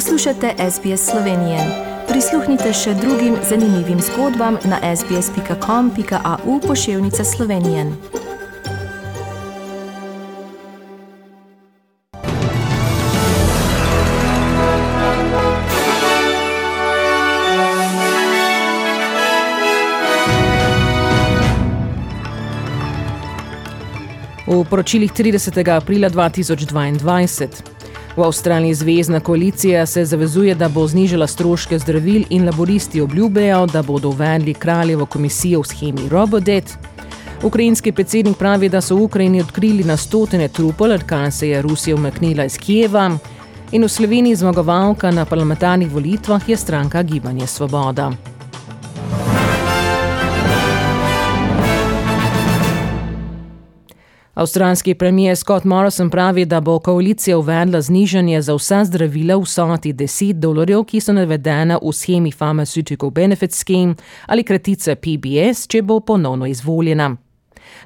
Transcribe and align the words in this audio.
Poslušate 0.00 0.54
SBS 0.70 1.10
Slovenije. 1.10 1.58
Prisluhnite 2.08 2.72
še 2.72 2.94
drugim 2.94 3.34
zanimivim 3.48 3.98
zgodbam 4.00 4.56
na 4.64 4.78
sbsp.com.au 4.96 6.60
pošiljka 6.60 7.24
Slovenije. 7.24 7.84
V 24.46 24.64
poročilih 24.70 25.12
30. 25.12 25.76
aprila 25.76 26.08
2022. 26.10 27.79
V 28.20 28.24
Avstraliji 28.24 28.74
zvezdna 28.74 29.20
koalicija 29.20 29.86
se 29.86 30.04
zavezuje, 30.04 30.54
da 30.54 30.68
bo 30.68 30.86
znižala 30.86 31.26
stroške 31.26 31.78
zdravil 31.78 32.24
in 32.30 32.44
laboristi 32.44 33.00
obljubljajo, 33.00 33.66
da 33.66 33.82
bodo 33.82 34.08
uvedli 34.08 34.54
kraljevo 34.54 35.06
komisijo 35.06 35.60
v 35.60 35.64
schemi 35.64 36.08
Robodet. 36.10 36.78
Ukrajinski 37.42 37.92
predsednik 37.92 38.36
pravi, 38.36 38.68
da 38.68 38.80
so 38.80 38.96
v 38.96 39.02
Ukrajini 39.02 39.40
odkrili 39.40 39.84
na 39.84 39.96
stotine 39.96 40.48
trupel, 40.48 40.92
odkar 40.92 41.32
se 41.32 41.48
je 41.48 41.62
Rusija 41.62 41.96
umaknila 41.96 42.44
iz 42.44 42.58
Kijeva. 42.58 43.10
In 43.72 43.84
v 43.84 43.88
Sloveniji 43.88 44.36
zmagovalka 44.36 45.10
na 45.10 45.24
parlamentarnih 45.24 45.92
volitvah 45.92 46.48
je 46.48 46.56
stranka 46.56 47.02
Gibanje 47.02 47.46
Svoboda. 47.46 48.12
Avstralski 54.40 54.94
premijer 54.94 55.36
Scott 55.36 55.64
Morrison 55.64 56.10
pravi, 56.10 56.44
da 56.44 56.60
bo 56.60 56.78
koalicija 56.78 57.38
uvedla 57.38 57.80
znižanje 57.80 58.42
za 58.42 58.54
vsa 58.54 58.84
zdravila 58.84 59.36
v 59.36 59.46
soti 59.46 59.92
10 59.92 60.32
dolarjev, 60.32 60.84
ki 60.84 61.00
so 61.00 61.12
navedena 61.12 61.76
v 61.82 61.92
schemi 61.92 62.32
Pharmaceutical 62.32 63.10
Benefit 63.10 63.52
Scheme 63.52 63.94
ali 64.26 64.42
kratice 64.42 64.94
PBS, 64.94 65.66
če 65.68 65.82
bo 65.82 66.00
ponovno 66.00 66.46
izvoljena. 66.46 67.16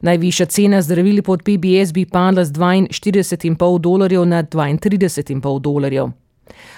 Najvišja 0.00 0.46
cena 0.46 0.82
zdravil 0.82 1.22
pod 1.22 1.42
PBS 1.42 1.92
bi 1.92 2.04
padla 2.06 2.44
z 2.44 2.52
42,5 2.52 3.78
dolarjev 3.78 4.24
na 4.24 4.42
32,5 4.42 5.60
dolarjev. 5.60 6.08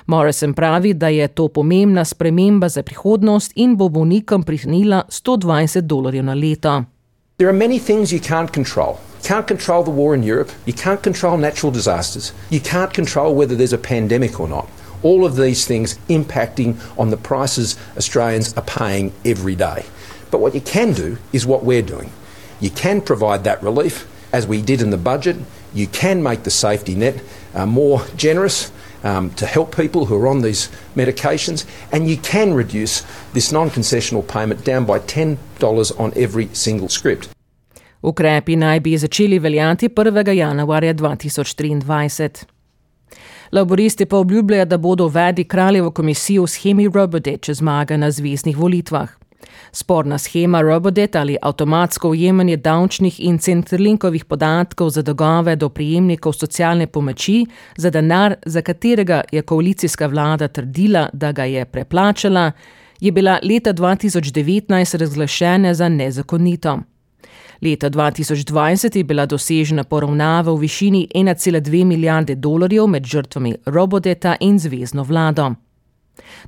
Morrison 0.07 0.55
pravi, 0.55 0.95
da 0.95 1.09
je 1.09 1.29
to 1.29 1.49
pomembna 1.49 2.05
sprememba 2.05 2.69
za 2.69 2.83
prihodnost 2.83 3.53
in 3.55 3.77
bo 3.77 3.89
bolnikom 3.89 4.43
prihnila 4.43 5.03
120 5.09 5.81
dolarjev 5.81 6.25
na 6.25 6.35
leto. 6.35 6.85
There 7.37 7.51
are 7.51 7.59
many 7.59 7.79
things 7.79 8.13
you 8.13 8.21
can't 8.21 8.55
control. 8.55 8.97
You 9.27 9.35
can't 9.35 9.49
control 9.49 9.83
the 9.83 9.91
war 9.91 10.15
in 10.15 10.23
Europe. 10.23 10.53
You 10.67 10.73
can't 10.73 11.03
control 11.03 11.37
natural 11.37 11.73
disasters. 11.73 12.33
You 12.49 12.61
can't 12.61 12.95
control 12.95 13.35
whether 13.35 13.57
there's 13.57 13.73
a 13.73 13.77
pandemic 13.77 14.39
or 14.39 14.47
not. 14.47 14.69
All 15.03 15.25
of 15.25 15.35
these 15.35 15.67
things 15.67 15.99
impacting 16.09 16.79
on 16.97 17.11
the 17.11 17.17
prices 17.17 17.77
Australians 17.97 18.55
are 18.55 18.63
paying 18.63 19.13
every 19.25 19.57
day. 19.57 19.85
But 20.31 20.39
what 20.39 20.55
you 20.55 20.61
can 20.61 20.93
do 20.93 21.19
is 21.33 21.45
what 21.45 21.65
we're 21.65 21.83
doing. 21.83 22.13
You 22.61 22.71
can 22.71 23.01
provide 23.01 23.43
that 23.43 23.65
relief, 23.65 24.07
as 24.33 24.47
we 24.47 24.63
did 24.63 24.81
in 24.81 24.91
the 24.91 24.97
budget. 24.97 25.39
You 25.75 25.89
can 25.89 26.23
make 26.23 26.45
the 26.45 26.51
safety 26.53 26.95
net 26.95 27.21
uh, 27.53 27.67
more 27.67 28.07
generous 28.17 28.71
um, 29.03 29.31
to 29.31 29.47
help 29.47 29.75
people 29.75 30.07
who 30.07 30.15
are 30.15 30.29
on 30.29 30.43
these 30.43 30.69
medications, 30.95 31.67
and 31.91 32.09
you 32.09 32.17
can 32.17 32.55
reduce 32.55 33.03
this 33.33 33.51
non 33.51 33.71
concessional 33.71 34.25
payment 34.25 34.65
down 34.65 34.85
by 34.85 35.01
$10 35.01 36.01
on 36.01 36.13
every 36.15 36.47
single 36.55 36.89
script. 36.89 37.36
Ukrepi 38.07 38.57
naj 38.57 38.81
bi 38.81 38.99
začeli 38.99 39.39
veljati 39.39 39.89
1. 39.89 40.33
januarja 40.33 40.95
2023. 40.95 42.45
Laboristi 43.53 44.07
pa 44.07 44.17
obljubljajo, 44.17 44.65
da 44.65 44.79
bodo 44.79 45.05
uvedli 45.05 45.45
kraljevo 45.45 45.91
komisijo 45.91 46.43
v 46.43 46.47
schemi 46.47 46.87
Robodet, 46.95 47.41
če 47.43 47.55
zmaga 47.55 47.97
na 47.97 48.11
zvezdnih 48.11 48.57
volitvah. 48.57 49.11
Sporna 49.73 50.19
schema 50.19 50.63
Robodet 50.63 51.17
ali 51.17 51.37
avtomatsko 51.43 52.11
ujemanje 52.15 52.57
davčnih 52.57 53.21
in 53.21 53.39
centrlinkovih 53.39 54.25
podatkov 54.25 54.91
za 54.91 55.03
dolgove 55.03 55.57
do 55.57 55.69
prijemnikov 55.69 56.33
socialne 56.33 56.87
pomoči 56.87 57.45
za 57.77 57.91
denar, 57.91 58.37
za 58.47 58.63
katerega 58.63 59.23
je 59.33 59.43
koalicijska 59.43 60.07
vlada 60.07 60.49
trdila, 60.49 61.09
da 61.13 61.33
ga 61.33 61.45
je 61.45 61.65
preplačala, 61.65 62.53
je 63.01 63.13
bila 63.13 63.39
leta 63.43 63.75
2019 63.75 64.97
razglašena 64.97 65.75
za 65.75 65.89
nezakonito. 65.89 66.81
Leta 67.63 67.91
2020 67.91 68.97
je 68.97 69.05
bila 69.05 69.27
dosežena 69.27 69.85
poravnava 69.85 70.53
v 70.53 70.61
višini 70.61 71.09
1,2 71.15 71.85
milijarde 71.85 72.35
dolarjev 72.35 72.87
med 72.87 73.05
žrtvami 73.05 73.55
Robodeta 73.67 74.37
in 74.41 74.59
zvezdno 74.59 75.03
vlado. 75.03 75.55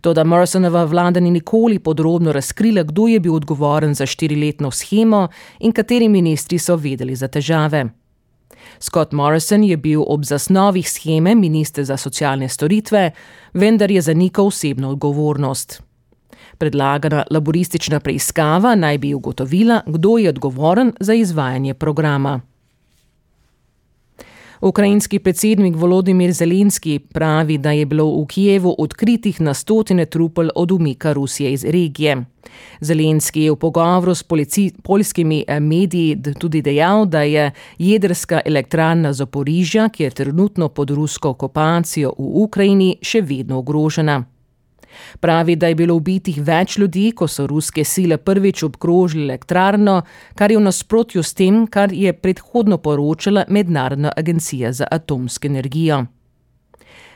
Toda 0.01 0.25
Morrisonova 0.25 0.85
vlada 0.85 1.21
ni 1.21 1.31
nikoli 1.31 1.79
podrobno 1.79 2.33
razkrila, 2.33 2.83
kdo 2.83 3.07
je 3.07 3.21
bil 3.21 3.35
odgovoren 3.35 3.95
za 3.95 4.07
štiriletno 4.07 4.71
schemo 4.71 5.29
in 5.61 5.73
kateri 5.73 6.09
ministri 6.09 6.59
so 6.59 6.77
vedeli 6.77 7.17
za 7.17 7.29
težave. 7.29 7.89
Scott 8.79 9.13
Morrison 9.13 9.65
je 9.65 9.77
bil 9.77 10.05
ob 10.07 10.25
zasnovih 10.25 10.91
scheme 10.91 11.35
minister 11.35 11.85
za 11.85 11.97
socialne 11.97 12.49
storitve, 12.49 13.11
vendar 13.55 13.91
je 13.91 14.01
zanikal 14.01 14.47
osebno 14.47 14.91
odgovornost. 14.91 15.88
Predlagana 16.59 17.25
laboristična 17.31 18.01
preiskava 18.01 18.75
naj 18.75 18.99
bi 18.99 19.15
ugotovila, 19.15 19.81
kdo 19.87 20.19
je 20.19 20.29
odgovoren 20.29 20.93
za 21.01 21.15
izvajanje 21.15 21.75
programa. 21.75 22.41
Ukrajinski 24.61 25.19
predsednik 25.19 25.77
Volodimir 25.77 26.33
Zelenski 26.33 26.99
pravi, 26.99 27.59
da 27.59 27.71
je 27.71 27.87
bilo 27.87 28.23
v 28.23 28.27
Kijevu 28.27 28.75
odkritih 28.79 29.41
na 29.41 29.55
stotine 29.55 30.07
trupel 30.07 30.49
od 30.55 30.73
umika 30.73 31.13
Rusije 31.13 31.53
iz 31.53 31.65
regije. 31.65 32.25
Zelenski 32.81 33.43
je 33.43 33.53
v 33.53 33.57
pogovoru 33.57 34.15
s 34.15 34.25
polskimi 34.83 35.45
eh, 35.49 35.61
mediji 35.61 36.23
tudi 36.39 36.63
dejal, 36.63 37.07
da 37.07 37.23
je 37.23 37.51
jedrska 37.79 38.41
elektrarna 38.45 39.13
Zaporižja, 39.13 39.89
ki 39.89 40.03
je 40.03 40.11
trenutno 40.11 40.69
pod 40.69 40.91
rusko 40.91 41.29
okupacijo 41.29 42.15
v 42.19 42.43
Ukrajini, 42.43 42.97
še 43.03 43.21
vedno 43.21 43.59
ogrožena. 43.59 44.25
Pravi, 45.21 45.57
da 45.57 45.69
je 45.69 45.75
bilo 45.75 45.95
ubitih 45.95 46.41
več 46.43 46.79
ljudi, 46.79 47.13
ko 47.13 47.29
so 47.29 47.47
ruske 47.47 47.85
sile 47.85 48.17
prvič 48.17 48.63
obkrožili 48.63 49.25
elektrarno, 49.25 50.03
kar 50.35 50.51
je 50.51 50.59
v 50.59 50.67
nasprotju 50.67 51.23
s 51.23 51.35
tem, 51.35 51.67
kar 51.67 51.93
je 51.93 52.13
predhodno 52.13 52.79
poročala 52.79 53.45
Mednarodna 53.49 54.13
agencija 54.17 54.73
za 54.73 54.87
atomsko 54.91 55.47
energijo. 55.47 56.05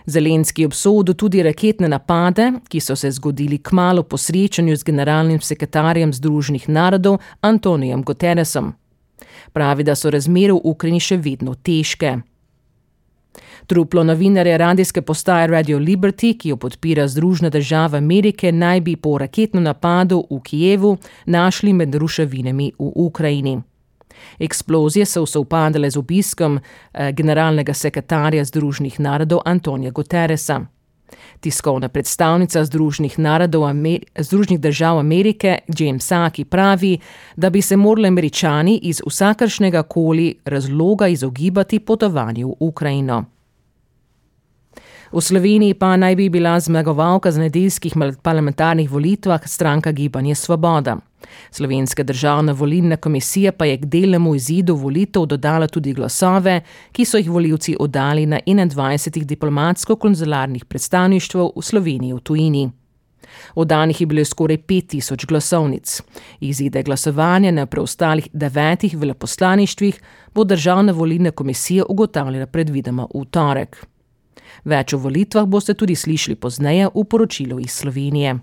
Zelenski 0.07 0.67
obsodil 0.67 1.15
tudi 1.15 1.43
raketne 1.43 1.89
napade, 1.89 2.49
ki 2.69 2.81
so 2.81 2.97
se 2.97 3.11
zgodili 3.11 3.59
kmalo 3.59 4.03
po 4.03 4.19
srečanju 4.19 4.77
z 4.77 4.85
generalnim 4.85 5.41
sekretarjem 5.41 6.13
Združenih 6.13 6.69
narodov 6.69 7.19
Antonijem 7.41 8.03
Guterresom. 8.03 8.73
Pravi, 9.53 9.85
da 9.85 9.95
so 9.95 10.11
razmere 10.11 10.53
v 10.53 10.61
Ukrajini 10.65 11.01
še 11.01 11.17
vedno 11.17 11.55
težke. 11.55 12.19
Truplo 13.67 14.05
novinarja 14.05 14.57
radijske 14.57 15.03
postaje 15.03 15.47
Radio 15.47 15.79
Liberty, 15.79 16.39
ki 16.39 16.49
jo 16.49 16.57
podpira 16.57 17.09
Združene 17.09 17.51
države 17.51 17.99
Amerike, 17.99 18.53
naj 18.53 18.81
bi 18.81 18.97
po 18.97 19.19
raketnem 19.19 19.63
napadu 19.63 20.25
v 20.31 20.41
Kijevu 20.41 20.97
našli 21.27 21.73
med 21.73 21.95
ruševinami 21.95 22.73
v 22.79 22.93
Ukrajini. 22.95 23.61
Eksplozije 24.39 25.07
so 25.07 25.27
se 25.27 25.39
upadale 25.39 25.91
z 25.91 25.97
obiskom 25.97 26.59
eh, 26.59 27.13
generalnega 27.13 27.75
sekretarja 27.75 28.45
Združenih 28.45 29.01
narodov 29.01 29.41
Antonija 29.45 29.91
Guterresa. 29.91 30.61
Tiskovna 31.41 31.89
predstavnica 31.89 32.65
Združenih, 32.65 33.17
Združenih 34.19 34.61
držav 34.61 34.99
Amerike 34.99 35.59
James 35.79 36.07
Saki 36.07 36.45
pravi, 36.45 36.99
da 37.37 37.51
bi 37.51 37.63
se 37.63 37.77
morali 37.77 38.09
američani 38.09 38.81
iz 38.83 39.03
vsakršnega 39.07 39.83
koli 39.83 40.35
razloga 40.45 41.09
izogibati 41.09 41.79
potovanju 41.79 42.49
v 42.49 42.55
Ukrajino. 42.61 43.25
V 45.13 45.21
Sloveniji 45.21 45.75
pa 45.75 45.97
naj 45.97 46.17
bi 46.17 46.29
bila 46.33 46.61
zmagovalka 46.61 47.31
z 47.31 47.39
nedeljskih 47.39 47.93
parlamentarnih 48.23 48.91
volitvah 48.91 49.43
stranka 49.45 49.93
Gibanje 49.93 50.35
Svoboda. 50.35 50.97
Slovenska 51.51 52.03
državna 52.03 52.53
volilna 52.53 52.97
komisija 52.97 53.53
pa 53.53 53.65
je 53.65 53.77
k 53.77 53.85
delnemu 53.85 54.35
izidu 54.35 54.75
volitev 54.75 55.27
dodala 55.27 55.69
tudi 55.69 55.93
glasove, 55.93 56.61
ki 56.93 57.05
so 57.05 57.21
jih 57.21 57.31
voljivci 57.31 57.77
oddali 57.81 58.27
na 58.27 58.41
21 58.47 59.25
diplomatsko-konzularnih 59.25 60.65
predstavništvih 60.65 61.53
v 61.57 61.63
Sloveniji 61.63 62.13
v 62.13 62.21
tujini. 62.21 62.71
Oddanih 63.55 64.01
je 64.01 64.07
bilo 64.07 64.25
skoraj 64.25 64.59
5000 64.59 65.27
glasovnic. 65.27 66.03
Izide 66.41 66.83
glasovanja 66.83 67.51
na 67.51 67.67
preostalih 67.67 68.29
devetih 68.33 68.97
veleposlaništvih 68.97 70.01
bo 70.35 70.45
državna 70.45 70.93
volilna 70.93 71.31
komisija 71.31 71.85
ugotavljala 71.89 72.47
predvidoma 72.47 73.07
v 73.15 73.25
torek. 73.25 73.92
Več 74.65 74.95
o 74.95 74.99
volitvah 74.99 75.47
boste 75.47 75.75
tudi 75.75 75.97
slišali 75.97 76.37
pozneje 76.37 76.89
v 76.95 77.05
poročilu 77.05 77.61
iz 77.61 77.73
Slovenije. 77.83 78.39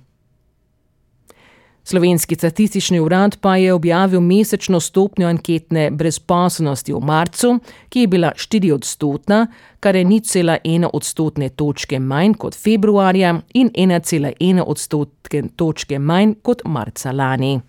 Slovenski 1.89 2.35
statistični 2.35 3.00
urad 3.00 3.38
pa 3.41 3.56
je 3.57 3.73
objavil 3.73 4.21
mesečno 4.21 4.79
stopnjo 4.79 5.27
anketne 5.27 5.91
brezposobnosti 5.91 6.94
v 6.94 7.00
marcu, 7.00 7.59
ki 7.89 8.00
je 8.00 8.07
bila 8.07 8.31
4 8.35 8.73
odstotna, 8.73 9.47
kar 9.79 9.95
je 9.95 10.03
nič 10.03 10.27
cela 10.27 10.57
ena 10.63 10.89
odstotne 10.94 11.50
točke 11.50 12.00
manj 12.00 12.33
kot 12.38 12.56
februarja 12.56 13.41
in 13.53 13.71
1,1 13.73 14.63
odstotke 14.65 15.44
točke 15.56 16.00
manj 16.00 16.35
kot 16.41 16.61
marca 16.65 17.11
lani. 17.11 17.59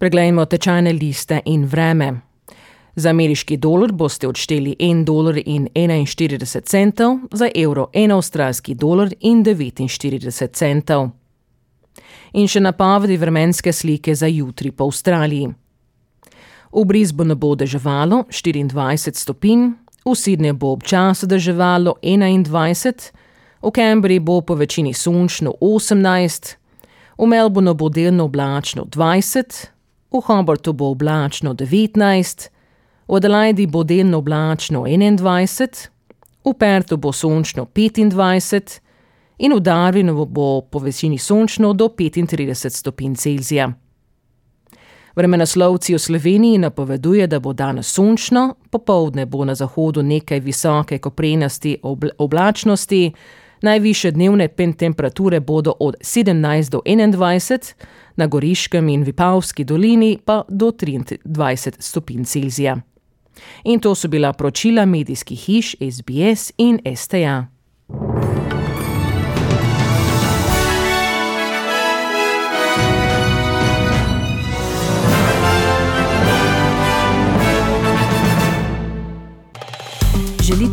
Preglejmo 0.00 0.46
tečajne 0.48 0.92
liste 0.92 1.42
in 1.44 1.66
vreme. 1.68 2.20
Za 2.96 3.10
ameriški 3.10 3.56
dolar 3.56 3.92
boste 3.92 4.28
odšteli 4.28 4.76
1 4.78 5.02
dolar 5.04 5.36
in 5.44 5.66
41 5.74 6.62
centov, 6.64 7.18
za 7.32 7.50
evro 7.54 7.90
1 7.92 8.14
avstralski 8.14 8.74
dolar 8.74 9.10
in 9.20 9.44
49 9.44 10.52
centov. 10.56 11.10
In 12.32 12.48
še 12.48 12.62
napovedi 12.64 13.18
vremenske 13.20 13.72
slike 13.72 14.14
za 14.14 14.26
jutri 14.26 14.70
po 14.70 14.86
Avstraliji. 14.88 15.50
V 16.72 16.84
Brisbonu 16.84 17.36
bo 17.36 17.50
deževalo 17.54 18.22
24 18.30 19.12
stopinj, 19.20 19.66
v 20.06 20.14
Sydneyju 20.16 20.56
bo 20.56 20.70
občasno 20.78 21.28
deževalo 21.28 21.98
21, 22.02 23.10
v 23.60 23.74
Cambridgeu 23.76 24.24
bo 24.24 24.40
po 24.40 24.54
večini 24.54 24.94
sončno 24.94 25.52
18, 25.60 26.56
v 27.18 27.26
Melbournu 27.26 27.74
bo 27.74 27.92
delno 27.92 28.24
oblačno 28.24 28.88
20, 28.88 29.79
v 30.12 30.20
Hobartu 30.26 30.72
bo 30.72 30.90
oblačno 30.90 31.54
19, 31.54 32.48
v 33.08 33.16
Adelaidi 33.16 33.66
bo 33.66 33.84
delno 33.84 34.18
oblačno 34.18 34.84
21, 34.84 35.88
v 36.44 36.54
Pertu 36.58 36.96
bo 36.96 37.12
sončno 37.12 37.66
25 37.66 38.80
in 39.38 39.52
v 39.52 39.60
Darwinu 39.60 40.26
bo 40.26 40.60
po 40.60 40.78
večini 40.78 41.18
sončno 41.18 41.72
do 41.72 41.88
35 41.88 42.70
stopinj 42.70 43.14
Celzija. 43.14 43.72
Vremenoslovci 45.16 45.94
v 45.94 45.98
Sloveniji 45.98 46.58
napoveduje, 46.58 47.26
da 47.26 47.40
bo 47.40 47.52
danes 47.52 47.92
sončno, 47.92 48.54
popovdne 48.70 49.26
bo 49.26 49.44
na 49.44 49.54
zahodu 49.54 50.02
nekaj 50.02 50.40
visoke 50.40 50.98
koprenasti 50.98 51.76
obl 51.82 52.08
oblačnosti, 52.18 53.12
najviše 53.62 54.10
dnevne 54.10 54.48
temperature 54.78 55.40
bodo 55.40 55.72
od 55.80 55.94
17 56.00 56.70
do 56.70 56.80
21, 56.86 57.74
na 58.16 58.26
Goriškem 58.26 58.88
in 58.88 59.02
Vipavski 59.02 59.64
dolini 59.64 60.18
pa 60.24 60.42
do 60.48 60.70
23 60.70 61.72
stopinj 61.78 62.24
Celzija. 62.24 62.76
In 63.64 63.80
to 63.80 63.94
so 63.94 64.08
bila 64.08 64.32
poročila 64.32 64.84
medijskih 64.86 65.38
hiš 65.38 65.76
SBS 65.92 66.52
in 66.58 66.78
STA. 66.96 67.59